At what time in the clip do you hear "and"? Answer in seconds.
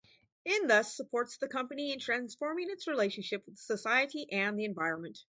4.31-4.57